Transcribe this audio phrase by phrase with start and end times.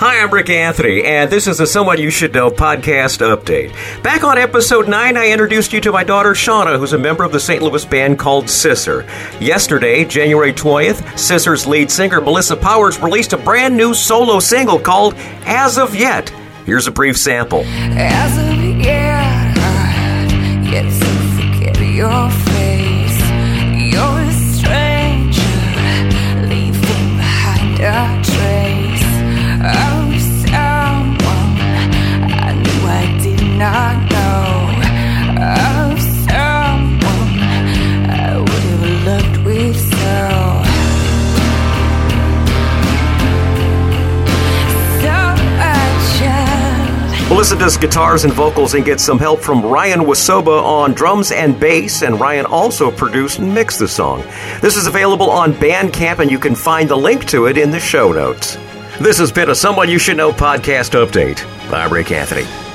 [0.00, 3.70] Hi, I'm Rik Anthony, and this is a Someone You Should Know podcast update.
[4.02, 7.32] Back on episode 9, I introduced you to my daughter Shauna, who's a member of
[7.32, 7.62] the St.
[7.62, 9.02] Louis band called Sisser.
[9.42, 15.12] Yesterday, January 20th, Sisser's lead singer Melissa Powers released a brand new solo single called
[15.44, 16.30] As of Yet.
[16.64, 17.64] Here's a brief sample.
[17.66, 18.99] As of yet,
[47.40, 51.32] of Melissa does guitars and vocals and gets some help from Ryan Wasoba on drums
[51.32, 54.22] and bass, and Ryan also produced and mixed the song.
[54.60, 57.80] This is available on Bandcamp, and you can find the link to it in the
[57.80, 58.56] show notes.
[59.00, 61.42] This has been a Someone You Should Know podcast update.
[61.72, 62.69] I'm Rik Anthony.